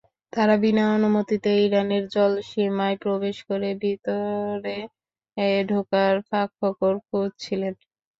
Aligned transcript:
তাঁরা 0.33 0.55
বিনা 0.63 0.83
অনুমতিতে 0.97 1.49
ইরানের 1.65 2.03
জলসীমায় 2.07 2.97
প্রবেশ 3.01 3.37
করে 3.49 3.69
ভেতরে 3.81 4.77
ঢোকার 5.69 6.13
ফাঁকফোকর 6.29 6.93
খুঁজছিলেন। 7.07 7.73